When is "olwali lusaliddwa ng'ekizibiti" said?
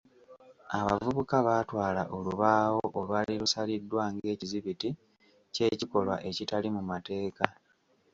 2.99-4.89